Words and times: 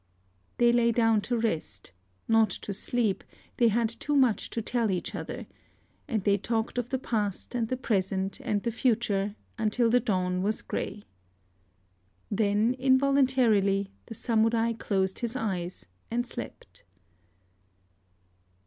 They 0.57 0.71
lay 0.71 0.91
down 0.91 1.21
to 1.29 1.37
rest, 1.37 1.91
not 2.27 2.49
to 2.49 2.73
sleep: 2.73 3.23
they 3.57 3.67
had 3.67 3.87
too 3.87 4.15
much 4.15 4.49
to 4.49 4.59
tell 4.59 4.89
each 4.89 5.13
other; 5.13 5.45
and 6.07 6.23
they 6.23 6.39
talked 6.39 6.79
of 6.79 6.89
the 6.89 6.97
past 6.97 7.53
and 7.53 7.67
the 7.67 7.77
present 7.77 8.39
and 8.41 8.63
the 8.63 8.71
future, 8.71 9.35
until 9.59 9.91
the 9.91 9.99
dawn 9.99 10.41
was 10.41 10.63
grey. 10.63 11.03
Then, 12.31 12.73
involuntarily, 12.79 13.91
the 14.07 14.15
Samurai 14.15 14.73
closed 14.73 15.19
his 15.19 15.35
eyes, 15.35 15.85
and 16.09 16.25
slept. 16.25 16.83